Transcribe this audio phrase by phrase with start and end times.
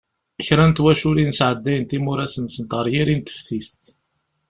[0.45, 3.83] Kra n twaculin sεeddayent imuras-nsen ɣer yiri n teftist.